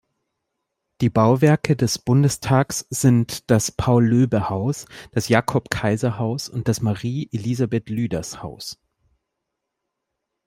Die 1.01 1.11
Bauwerke 1.11 1.75
des 1.75 1.99
Bundestags 1.99 2.87
sind 2.89 3.51
das 3.51 3.71
Paul-Löbe-Haus, 3.71 4.87
das 5.11 5.27
Jakob-Kaiser-Haus 5.29 6.49
und 6.49 6.67
das 6.67 6.81
Marie-Elisabeth-Lüders-Haus. 6.81 8.81